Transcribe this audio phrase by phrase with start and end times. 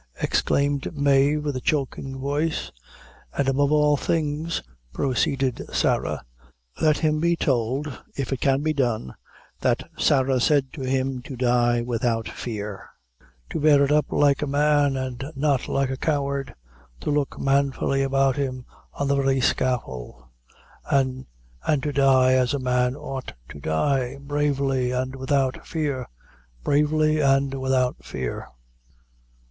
[0.19, 2.71] exclaimed Mave, with a choking voice.
[3.37, 6.25] "An' above all things," proceeded Sarah,
[6.81, 9.13] "let him be told, if it can be done,
[9.59, 12.89] that Sarah said to him to die without fear
[13.51, 16.55] to bear it up like a man, an' not like a coward
[17.01, 20.23] to look manfully about him on the very scaffold
[20.91, 21.27] an'
[21.67, 26.07] an' to die as a man ought to die bravely an' without fear
[26.63, 28.47] bravely an' without fear!"